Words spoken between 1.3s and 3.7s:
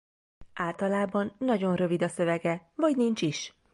nagyon rövid a szövege vagy nincs is.